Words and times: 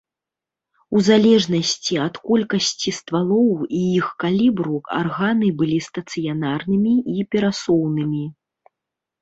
У 0.99 1.01
залежнасці 1.07 1.93
ад 2.05 2.15
колькасці 2.29 2.89
ствалоў 2.99 3.51
і 3.81 3.81
іх 3.99 4.07
калібру, 4.23 4.75
арганы 5.01 5.53
былі 5.61 5.79
стацыянарнымі 5.89 6.95
і 7.19 7.31
перасоўнымі. 7.37 8.25